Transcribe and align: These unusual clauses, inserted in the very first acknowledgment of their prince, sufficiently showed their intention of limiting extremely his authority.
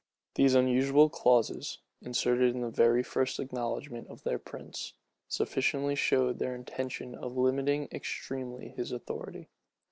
These 0.33 0.55
unusual 0.55 1.09
clauses, 1.11 1.77
inserted 2.01 2.55
in 2.55 2.61
the 2.61 2.71
very 2.71 3.03
first 3.03 3.39
acknowledgment 3.39 4.07
of 4.07 4.23
their 4.23 4.39
prince, 4.39 4.93
sufficiently 5.27 5.93
showed 5.93 6.39
their 6.39 6.55
intention 6.55 7.13
of 7.13 7.37
limiting 7.37 7.87
extremely 7.91 8.69
his 8.69 8.91
authority. 8.91 9.47